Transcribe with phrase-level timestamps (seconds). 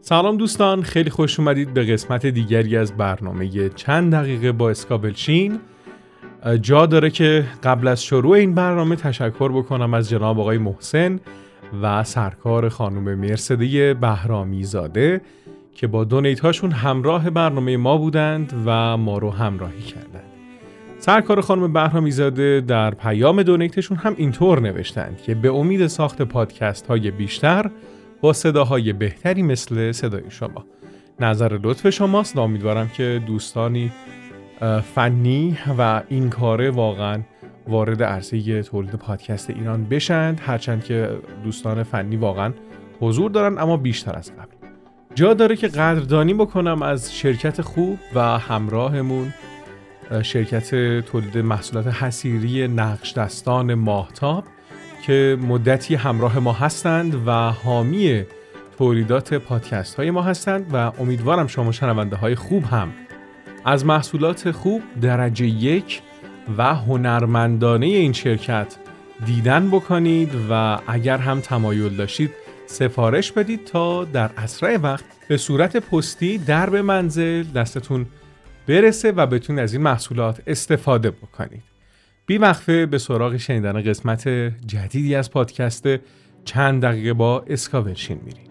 [0.00, 5.58] سلام دوستان خیلی خوش اومدید به قسمت دیگری از برنامه چند دقیقه با اسکابلشین
[6.60, 11.20] جا داره که قبل از شروع این برنامه تشکر بکنم از جناب آقای محسن
[11.82, 15.20] و سرکار خانم مرسده بهرامی زاده
[15.74, 20.24] که با دونیت هاشون همراه برنامه ما بودند و ما رو همراهی کردند.
[20.98, 26.86] سرکار خانم بهرامی زاده در پیام دونیتشون هم اینطور نوشتند که به امید ساخت پادکست
[26.86, 27.70] های بیشتر
[28.20, 30.64] با صداهای بهتری مثل صدای شما.
[31.20, 33.92] نظر لطف شماست و امیدوارم که دوستانی
[34.94, 37.20] فنی و این کاره واقعا
[37.68, 41.10] وارد عرصه تولید پادکست ایران بشند هرچند که
[41.44, 42.52] دوستان فنی واقعا
[43.00, 44.68] حضور دارن اما بیشتر از قبل.
[45.14, 49.34] جا داره که قدردانی بکنم از شرکت خوب و همراهمون
[50.22, 54.44] شرکت تولید محصولات حسیری نقش دستان ماهتاب.
[55.02, 58.24] که مدتی همراه ما هستند و حامی
[58.78, 62.92] تولیدات پادکست های ما هستند و امیدوارم شما شنونده های خوب هم.
[63.64, 66.02] از محصولات خوب درجه یک
[66.58, 68.76] و هنرمندانه این شرکت
[69.26, 72.30] دیدن بکنید و اگر هم تمایل داشتید
[72.66, 78.06] سفارش بدید تا در اسرع وقت به صورت پستی در به منزل دستتون
[78.68, 81.77] برسه و بتونید از این محصولات استفاده بکنید.
[82.28, 84.28] بی وقفه به سراغ شنیدن قسمت
[84.66, 85.86] جدیدی از پادکست
[86.44, 88.46] چند دقیقه با اسکاورشین میریم.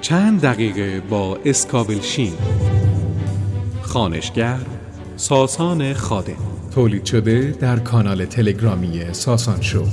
[0.00, 2.32] چند دقیقه با اسکاولشین
[3.82, 4.58] خانشگر
[5.16, 6.36] ساسان خاده
[6.74, 9.84] تولید شده در کانال تلگرامی ساسان شو.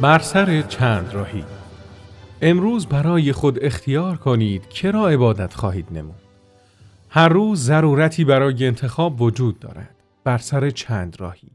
[0.00, 1.44] بر سر چند راهی.
[2.42, 6.22] امروز برای خود اختیار کنید که را عبادت خواهید نمود.
[7.08, 9.94] هر روز ضرورتی برای انتخاب وجود دارد.
[10.24, 11.50] بر سر چند راهی.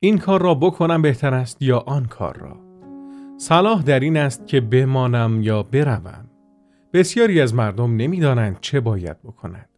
[0.00, 2.56] این کار را بکنم بهتر است یا آن کار را؟
[3.38, 6.24] صلاح در این است که بمانم یا بروم.
[6.92, 9.68] بسیاری از مردم نمی‌دانند چه باید بکنند.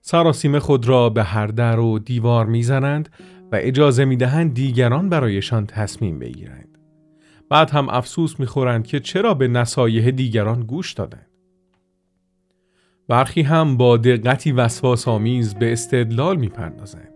[0.00, 3.08] سراسیم خود را به هر در و دیوار می‌زنند
[3.52, 6.73] و اجازه می‌دهند دیگران برایشان تصمیم بگیرند.
[7.54, 11.26] بعد هم افسوس می‌خورند که چرا به نصایح دیگران گوش دادند
[13.08, 17.08] برخی هم با دقتی وسواس آمیز به استدلال می‌پردازند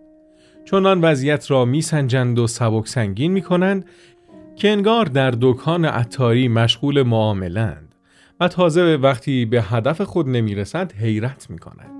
[0.65, 3.85] چنان وضعیت را میسنجند و سبک سنگین می کنند
[4.55, 7.95] که انگار در دکان عطاری مشغول معاملند
[8.39, 11.99] و تازه وقتی به هدف خود نمی‌رسند حیرت می کنند.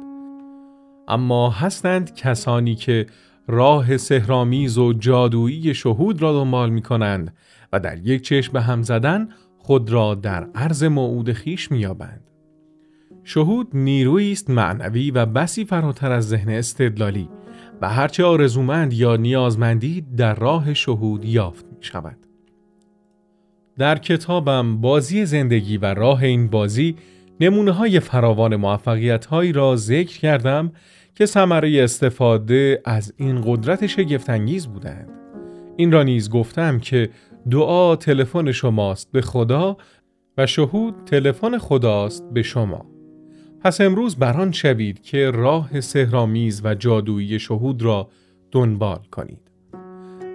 [1.07, 3.05] اما هستند کسانی که
[3.49, 7.33] راه سهرامیز و جادویی شهود را دنبال می کنند
[7.73, 12.23] و در یک چشم به هم زدن خود را در عرض موعود خیش میابند.
[13.23, 17.29] شهود نیرویی است معنوی و بسی فراتر از ذهن استدلالی
[17.81, 22.17] و هرچه آرزومند یا نیازمندی در راه شهود یافت می شود.
[23.77, 26.95] در کتابم بازی زندگی و راه این بازی
[27.39, 30.71] نمونه های فراوان موفقیت هایی را ذکر کردم
[31.19, 35.09] که ثمره استفاده از این قدرت شگفتانگیز بودند.
[35.77, 37.09] این را نیز گفتم که
[37.51, 39.77] دعا تلفن شماست به خدا
[40.37, 42.85] و شهود تلفن خداست به شما.
[43.61, 48.09] پس امروز بران شوید که راه سهرامیز و جادویی شهود را
[48.51, 49.51] دنبال کنید.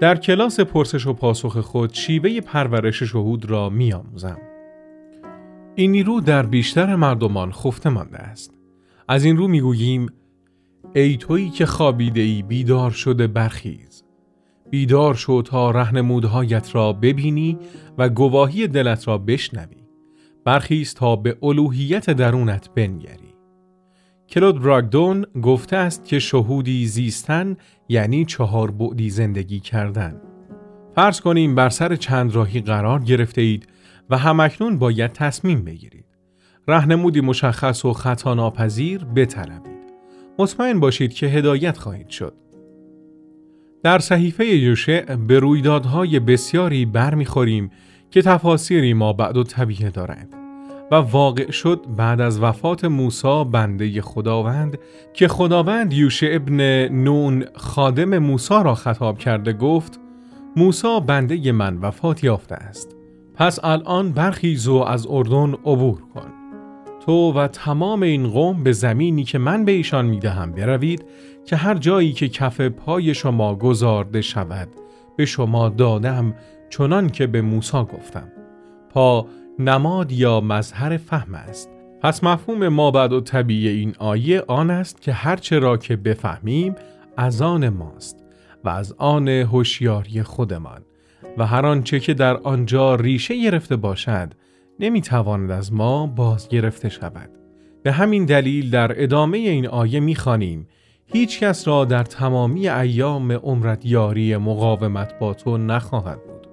[0.00, 4.38] در کلاس پرسش و پاسخ خود شیوه پرورش شهود را میآموزم.
[5.74, 8.54] این نیرو در بیشتر مردمان خفته مانده است.
[9.08, 10.06] از این رو می‌گوییم
[10.92, 14.04] ای تویی که خابیده ای بیدار شده برخیز.
[14.70, 17.58] بیدار شو تا رهنمودهایت را ببینی
[17.98, 19.84] و گواهی دلت را بشنوی.
[20.44, 23.34] برخیز تا به الوهیت درونت بنگری.
[24.28, 27.56] کلود براگدون گفته است که شهودی زیستن
[27.88, 30.20] یعنی چهار بعدی زندگی کردن.
[30.94, 33.66] فرض کنیم بر سر چند راهی قرار گرفته اید
[34.10, 36.04] و همکنون باید تصمیم بگیرید.
[36.68, 39.73] رهنمودی مشخص و خطا ناپذیر بطلبید.
[40.38, 42.34] مطمئن باشید که هدایت خواهید شد.
[43.82, 47.70] در صحیفه یوشع به رویدادهای بسیاری برمیخوریم
[48.10, 50.34] که تفاسیری ما بعد و طبیعه دارند
[50.90, 54.78] و واقع شد بعد از وفات موسی بنده خداوند
[55.14, 60.00] که خداوند یوشع ابن نون خادم موسی را خطاب کرده گفت
[60.56, 62.96] موسی بنده من وفات یافته است
[63.34, 66.43] پس الان برخیز و از اردن عبور کن
[67.06, 71.04] تو و تمام این قوم به زمینی که من به ایشان می‌دهم بروید
[71.44, 74.68] که هر جایی که کف پای شما گذارده شود
[75.16, 76.34] به شما دادم
[76.70, 78.28] چنان که به موسی گفتم.
[78.90, 79.26] پا
[79.58, 81.70] نماد یا مظهر فهم است.
[82.02, 86.74] پس مفهوم ما بعد و طبیعی این آیه آن است که هرچه را که بفهمیم
[87.16, 88.24] از آن ماست
[88.64, 90.82] و از آن هوشیاری خودمان
[91.38, 94.34] و هر آنچه که در آنجا ریشه گرفته باشد
[94.80, 97.30] نمی‌تواند از ما باز گرفته شود.
[97.82, 100.68] به همین دلیل در ادامه این آیه می‌خوانیم
[101.06, 106.48] هیچ کس را در تمامی ایام عمرت یاری مقاومت با تو نخواهد بود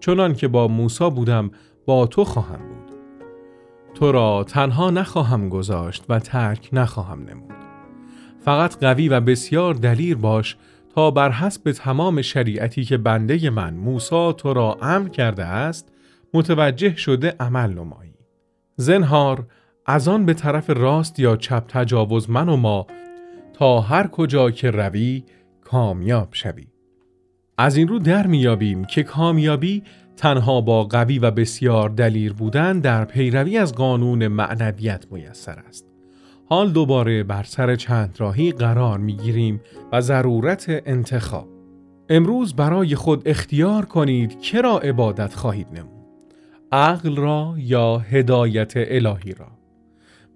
[0.00, 1.50] چنان که با موسی بودم
[1.86, 2.96] با تو خواهم بود.
[3.94, 7.52] تو را تنها نخواهم گذاشت و ترک نخواهم نمود.
[8.44, 10.56] فقط قوی و بسیار دلیر باش
[10.94, 15.92] تا بر حسب تمام شریعتی که بنده من موسی تو را امر کرده است
[16.34, 18.14] متوجه شده عمل نمایی.
[18.76, 19.46] زنهار
[19.86, 22.86] از آن به طرف راست یا چپ تجاوز من و ما
[23.52, 25.24] تا هر کجا که روی
[25.60, 26.66] کامیاب شوی.
[27.58, 29.82] از این رو در میابیم که کامیابی
[30.16, 35.86] تنها با قوی و بسیار دلیر بودن در پیروی از قانون معنویت میسر است.
[36.48, 39.60] حال دوباره بر سر چند راهی قرار می‌گیریم
[39.92, 41.48] و ضرورت انتخاب.
[42.08, 46.01] امروز برای خود اختیار کنید که را عبادت خواهید نمود.
[46.72, 49.48] عقل را یا هدایت الهی را.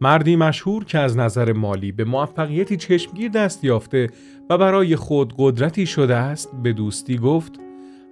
[0.01, 4.11] مردی مشهور که از نظر مالی به موفقیتی چشمگیر دست یافته
[4.51, 7.53] و برای خود قدرتی شده است به دوستی گفت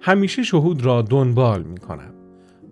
[0.01, 2.13] همیشه شهود را دنبال می کنم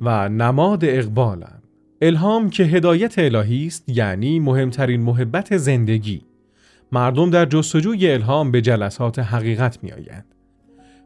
[0.01, 1.61] و نماد اقبالم.
[2.01, 6.21] الهام که هدایت الهی است یعنی مهمترین محبت زندگی.
[6.91, 10.25] مردم در جستجوی الهام به جلسات حقیقت می آیند.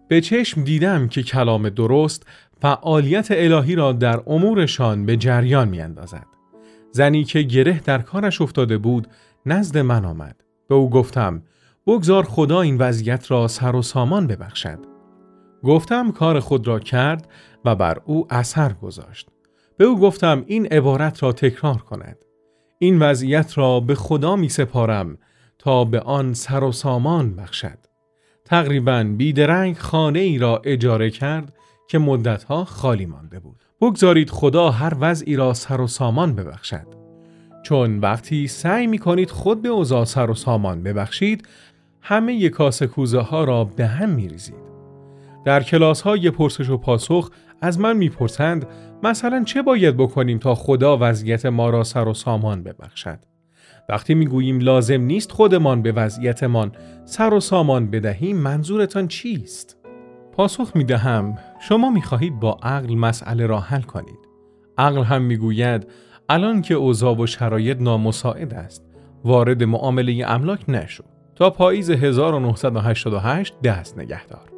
[0.07, 2.27] به چشم دیدم که کلام درست
[2.61, 6.25] فعالیت الهی را در امورشان به جریان می اندازد.
[6.91, 9.07] زنی که گره در کارش افتاده بود
[9.45, 10.43] نزد من آمد.
[10.69, 11.43] به او گفتم
[11.87, 14.79] بگذار خدا این وضعیت را سر و سامان ببخشد.
[15.63, 17.27] گفتم کار خود را کرد
[17.65, 19.29] و بر او اثر گذاشت.
[19.77, 22.17] به او گفتم این عبارت را تکرار کند.
[22.79, 25.17] این وضعیت را به خدا می سپارم
[25.59, 27.77] تا به آن سر و سامان بخشد.
[28.45, 31.53] تقریبا بیدرنگ خانه ای را اجاره کرد
[31.87, 33.63] که مدتها خالی مانده بود.
[33.81, 36.87] بگذارید خدا هر وضعی را سر و سامان ببخشد.
[37.63, 41.47] چون وقتی سعی می کنید خود به اوضاع سر و سامان ببخشید
[42.01, 44.67] همه ی کاسه کوزه ها را به هم می ریزید.
[45.45, 47.31] در کلاس های پرسش و پاسخ
[47.61, 48.67] از من می‌پرسند
[49.03, 53.19] مثلا چه باید بکنیم تا خدا وضعیت ما را سر و سامان ببخشد
[53.89, 56.71] وقتی می‌گوییم لازم نیست خودمان به وضعیتمان
[57.05, 59.76] سر و سامان بدهیم منظورتان چیست
[60.37, 61.37] پاسخ می‌دهم.
[61.59, 64.19] شما می‌خواهید با عقل مسئله را حل کنید.
[64.77, 65.87] عقل هم می‌گوید
[66.29, 68.85] الان که اوضاع و شرایط نامساعد است.
[69.23, 71.03] وارد معامله املاک نشو.
[71.35, 74.49] تا پاییز 1988 دست نگهدار.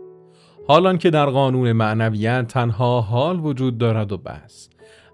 [0.67, 4.69] حالان که در قانون معنویت تنها حال وجود دارد و بس.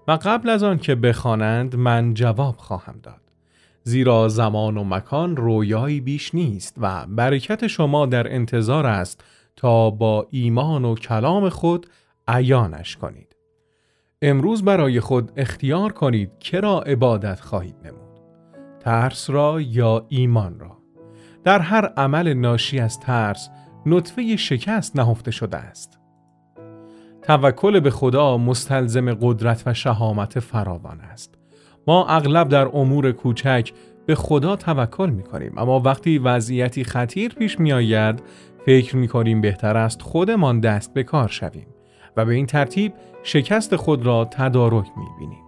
[0.08, 3.25] و قبل از آن که بخوانند من جواب خواهم داد.
[3.88, 9.24] زیرا زمان و مکان رویایی بیش نیست و برکت شما در انتظار است
[9.56, 11.86] تا با ایمان و کلام خود
[12.28, 13.36] عیانش کنید
[14.22, 18.20] امروز برای خود اختیار کنید که را عبادت خواهید نمود
[18.80, 20.78] ترس را یا ایمان را
[21.44, 23.50] در هر عمل ناشی از ترس
[23.86, 25.98] نطفه شکست نهفته شده است.
[27.22, 31.38] توکل به خدا مستلزم قدرت و شهامت فراوان است.
[31.86, 33.72] ما اغلب در امور کوچک
[34.06, 38.22] به خدا توکل می کنیم اما وقتی وضعیتی خطیر پیش می آید
[38.66, 41.66] فکر می کنیم بهتر است خودمان دست به کار شویم
[42.16, 45.44] و به این ترتیب شکست خود را تدارک می بینیم.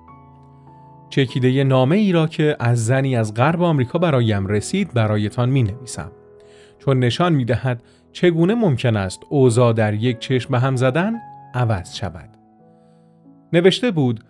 [1.11, 6.13] چکیده نامه ای را که از زنی از غرب آمریکا برایم رسید برایتان می نویسم.
[6.79, 11.15] چون نشان می دهد چگونه ممکن است اوضاع در یک چشم به هم زدن
[11.55, 12.29] عوض شود
[13.53, 14.25] نوشته بود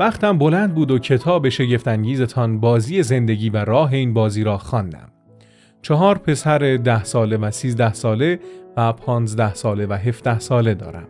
[0.00, 5.08] وقتم بلند بود و کتاب شگفتانگیزتان بازی زندگی و راه این بازی را خواندم.
[5.82, 8.40] چهار پسر ده ساله و سیزده ساله
[8.76, 11.08] و پانزده ساله و هفته ساله دارم.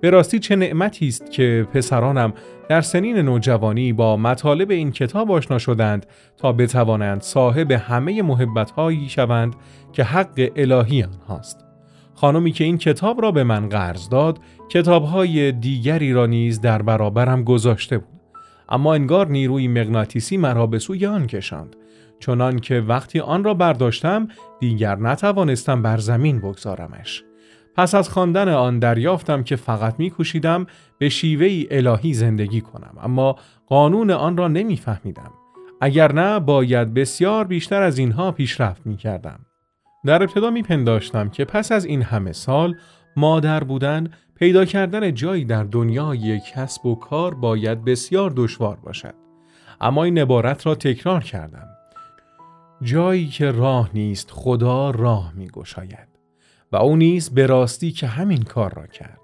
[0.00, 2.32] به راستی چه نعمتی است که پسرانم
[2.68, 6.06] در سنین نوجوانی با مطالب این کتاب آشنا شدند
[6.36, 9.56] تا بتوانند صاحب همه محبتهایی شوند
[9.92, 11.64] که حق الهی آنهاست.
[12.14, 17.44] خانمی که این کتاب را به من قرض داد کتابهای دیگری را نیز در برابرم
[17.44, 18.17] گذاشته بود.
[18.68, 21.76] اما انگار نیروی مغناطیسی مرا به سوی آن کشاند.
[22.20, 24.28] چنان که وقتی آن را برداشتم
[24.60, 27.24] دیگر نتوانستم بر زمین بگذارمش.
[27.76, 30.66] پس از خواندن آن دریافتم که فقط میکوشیدم
[30.98, 35.30] به شیوه الهی زندگی کنم اما قانون آن را نمیفهمیدم.
[35.80, 39.40] اگر نه باید بسیار بیشتر از اینها پیشرفت می کردم.
[40.06, 42.74] در ابتدا می پنداشتم که پس از این همه سال
[43.18, 49.14] مادر بودن پیدا کردن جایی در دنیای کسب و کار باید بسیار دشوار باشد.
[49.80, 51.68] اما این عبارت را تکرار کردم.
[52.82, 56.08] جایی که راه نیست خدا راه می گشاید.
[56.72, 59.20] و او نیز به راستی که همین کار را کرد.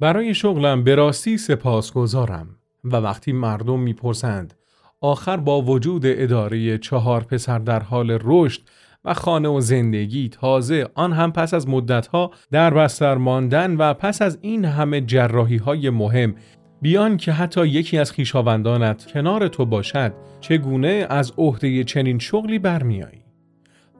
[0.00, 4.54] برای شغلم به راستی سپاسگزارم و وقتی مردم می‌پرسند
[5.00, 8.60] آخر با وجود اداره چهار پسر در حال رشد
[9.04, 10.86] و خانه و زندگی تازه.
[10.94, 15.90] آن هم پس از مدتها در بستر ماندن و پس از این همه جراحی های
[15.90, 16.34] مهم.
[16.82, 23.24] بیان که حتی یکی از خیشاوندانت کنار تو باشد چگونه از عهده چنین شغلی برمیایی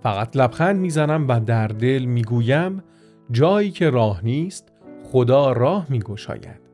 [0.02, 2.83] فقط لبخند می‌زنم و در دل می‌گویم
[3.30, 4.73] جایی که راه نیست
[5.04, 6.69] خدا راه میگشاید.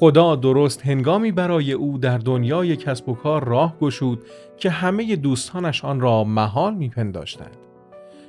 [0.00, 4.22] خدا درست هنگامی برای او در دنیای کسب و کار راه گشود
[4.58, 7.56] که همه دوستانش آن را محال میپنداشتند.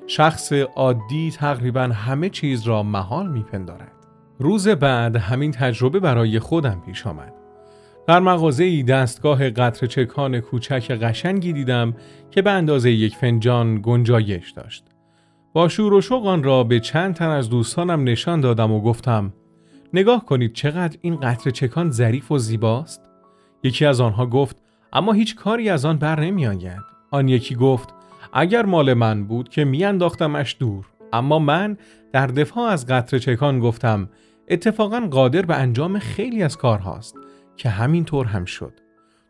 [0.07, 3.91] شخص عادی تقریبا همه چیز را محال میپندارد.
[4.39, 7.33] روز بعد همین تجربه برای خودم پیش آمد.
[8.07, 11.93] در مغازه ای دستگاه قطر چکان کوچک قشنگی دیدم
[12.31, 14.83] که به اندازه یک فنجان گنجایش داشت.
[15.53, 19.33] با شور و شوق آن را به چند تن از دوستانم نشان دادم و گفتم
[19.93, 23.01] نگاه کنید چقدر این قطر چکان ظریف و زیباست.
[23.63, 24.57] یکی از آنها گفت
[24.93, 26.81] اما هیچ کاری از آن بر نمی آید
[27.11, 27.93] آن یکی گفت
[28.33, 30.85] اگر مال من بود که میانداختمش دور.
[31.13, 31.77] اما من
[32.13, 34.09] در دفاع از قطر چکان گفتم
[34.49, 37.15] اتفاقا قادر به انجام خیلی از کارهاست
[37.57, 38.73] که همین طور هم شد.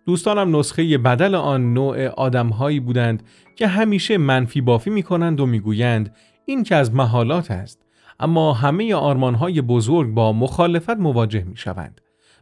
[0.06, 3.24] دوستانم نسخه بدل آن نوع آدمهایی بودند
[3.56, 7.86] که همیشه منفی بافی می کنند و می‌گویند این که از محالات است.
[8.20, 12.02] اما همه آرمانهای بزرگ با مخالفت مواجه می شوند.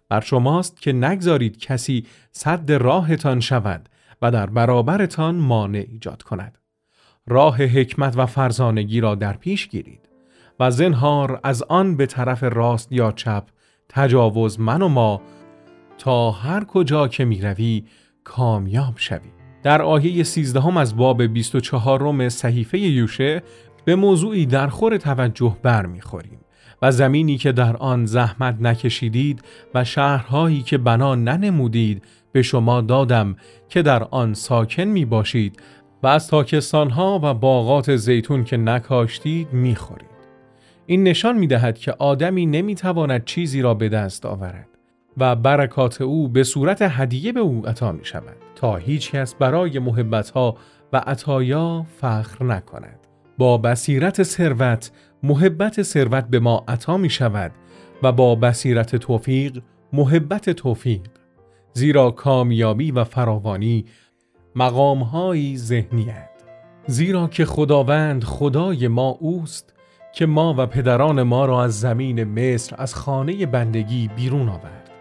[0.09, 3.89] بر شماست که نگذارید کسی صد راهتان شود
[4.21, 6.57] و در برابرتان مانع ایجاد کند.
[7.27, 10.09] راه حکمت و فرزانگی را در پیش گیرید
[10.59, 13.43] و زنهار از آن به طرف راست یا چپ
[13.89, 15.21] تجاوز من و ما
[15.97, 17.83] تا هر کجا که می روی
[18.23, 19.31] کامیاب شوی.
[19.63, 23.43] در آیه 13 از باب 24 صحیفه یوشه
[23.87, 26.39] به موضوعی در خور توجه برمیخوریم
[26.81, 29.41] و زمینی که در آن زحمت نکشیدید
[29.73, 33.35] و شهرهایی که بنا ننمودید به شما دادم
[33.69, 35.61] که در آن ساکن می باشید
[36.03, 40.07] و از تاکستانها و باغات زیتون که نکاشتید می خورید.
[40.85, 44.69] این نشان می دهد که آدمی نمی تواند چیزی را به دست آورد
[45.17, 49.79] و برکات او به صورت هدیه به او عطا می شود تا هیچ کس برای
[49.79, 50.57] محبتها
[50.93, 53.06] و عطایا فخر نکند.
[53.37, 54.91] با بصیرت ثروت
[55.23, 57.51] محبت ثروت به ما عطا می شود
[58.03, 59.61] و با بصیرت توفیق
[59.93, 61.01] محبت توفیق.
[61.73, 63.85] زیرا کامیابی و فراوانی
[64.55, 66.29] مقامهایی ذهنیت
[66.87, 69.73] زیرا که خداوند خدای ما اوست
[70.13, 74.91] که ما و پدران ما را از زمین مصر از خانه بندگی بیرون آورد.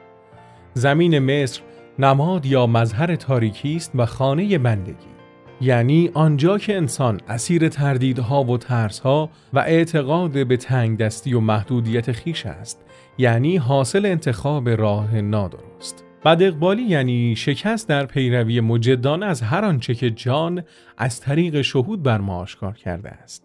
[0.75, 1.61] زمین مصر
[1.99, 5.16] نماد یا مظهر تاریکی است و خانه بندگی.
[5.61, 12.13] یعنی آنجا که انسان اسیر تردیدها و ترسها و اعتقاد به تنگ دستی و محدودیت
[12.13, 12.85] خیش است
[13.19, 16.05] یعنی حاصل انتخاب راه نادرست.
[16.25, 20.63] بد اقبالی یعنی شکست در پیروی مجدان از هر آنچه که جان
[20.99, 23.45] از طریق شهود بر ما آشکار کرده است.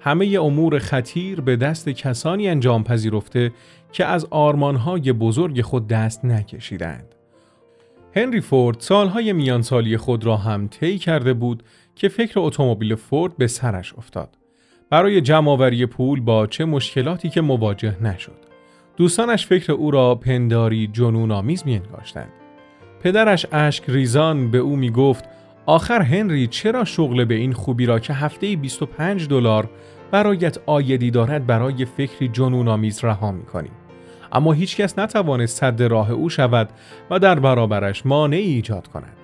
[0.00, 3.52] همه امور خطیر به دست کسانی انجام پذیرفته
[3.92, 7.11] که از آرمانهای بزرگ خود دست نکشیدند.
[8.16, 11.62] هنری فورد سالهای میانسالی خود را هم طی کرده بود
[11.94, 14.38] که فکر اتومبیل فورد به سرش افتاد.
[14.90, 18.38] برای جمعآوری پول با چه مشکلاتی که مواجه نشد.
[18.96, 22.32] دوستانش فکر او را پنداری جنون آمیز می انگاشتند.
[23.02, 25.24] پدرش اشک ریزان به او می گفت
[25.66, 29.70] آخر هنری چرا شغل به این خوبی را که هفته 25 دلار
[30.10, 33.70] برایت آیدی دارد برای فکری جنون آمیز رها می کنی؟
[34.32, 36.68] اما هیچکس نتوانست صد راه او شود
[37.10, 39.16] و در برابرش مانعی ایجاد کند.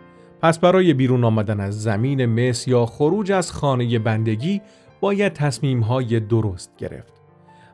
[0.43, 4.61] پس برای بیرون آمدن از زمین مس یا خروج از خانه بندگی
[5.01, 7.13] باید تصمیم های درست گرفت.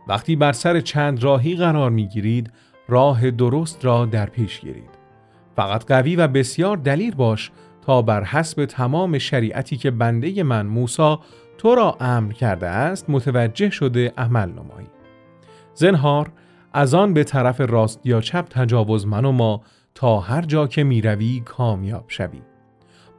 [0.08, 2.52] وقتی بر سر چند راهی قرار می گیرید
[2.88, 5.04] راه درست را در پیش گیرید.
[5.56, 7.50] فقط قوی و بسیار دلیر باش
[7.86, 11.20] تا بر حسب تمام شریعتی که بنده من موسا
[11.58, 14.86] تو را امر کرده است متوجه شده عمل نمایی.
[15.74, 16.30] زنهار
[16.76, 19.60] از آن به طرف راست یا چپ تجاوز من و ما
[19.94, 22.42] تا هر جا که می روی کامیاب شوی.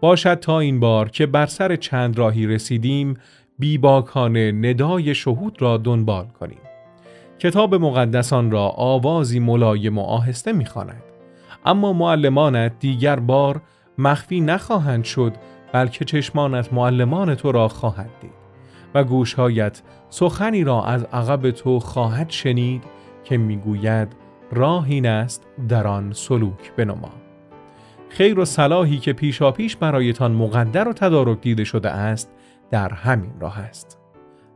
[0.01, 3.17] باشد تا این بار که بر سر چند راهی رسیدیم
[3.59, 6.57] بیباکانه ندای شهود را دنبال کنیم.
[7.39, 11.03] کتاب مقدسان را آوازی ملایم و آهسته می‌خواند
[11.65, 13.61] اما معلمانت دیگر بار
[13.97, 15.33] مخفی نخواهند شد
[15.71, 18.45] بلکه چشمانت معلمان تو را خواهد دید
[18.93, 22.83] و گوشهایت سخنی را از عقب تو خواهد شنید
[23.25, 24.07] که می‌گوید
[24.51, 27.11] راه این است در آن سلوک بنما
[28.09, 32.31] خیر و صلاحی که پیشاپیش برایتان مقدر و تدارک دیده شده است
[32.71, 33.99] در همین راه است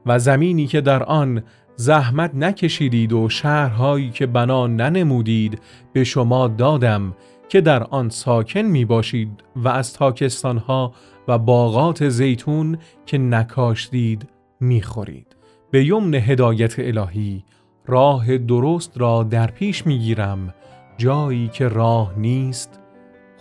[0.06, 1.44] و زمینی که در آن
[1.76, 5.62] زحمت نکشیدید و شهرهایی که بنا ننمودید
[5.94, 7.16] به شما دادم
[7.50, 10.94] که در آن ساکن می باشید و از تاکستانها
[11.28, 15.36] و باغات زیتون که نکاشتید می خورید.
[15.72, 17.44] به یمن هدایت الهی
[17.90, 20.54] راه درست را در پیش می گیرم
[20.98, 22.80] جایی که راه نیست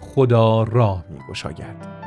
[0.01, 1.98] خدا راه می گشاید.